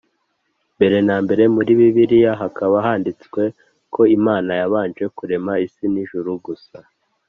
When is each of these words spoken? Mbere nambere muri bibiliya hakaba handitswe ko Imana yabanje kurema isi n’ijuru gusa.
Mbere 0.75 0.97
nambere 1.07 1.43
muri 1.55 1.71
bibiliya 1.79 2.31
hakaba 2.41 2.75
handitswe 2.85 3.41
ko 3.93 4.01
Imana 4.17 4.51
yabanje 4.59 5.03
kurema 5.17 5.51
isi 5.65 5.85
n’ijuru 5.93 6.31
gusa. 6.45 6.77